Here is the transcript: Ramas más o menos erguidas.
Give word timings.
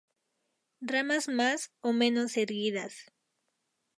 Ramas 0.81 1.27
más 1.27 1.69
o 1.81 1.93
menos 1.93 2.35
erguidas. 2.35 3.13